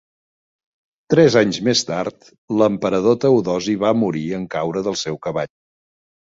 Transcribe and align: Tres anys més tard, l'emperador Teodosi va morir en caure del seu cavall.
Tres 1.13 1.37
anys 1.41 1.59
més 1.67 1.83
tard, 1.91 2.31
l'emperador 2.63 3.21
Teodosi 3.27 3.79
va 3.87 3.95
morir 4.07 4.27
en 4.41 4.51
caure 4.59 4.87
del 4.91 5.01
seu 5.07 5.25
cavall. 5.31 5.57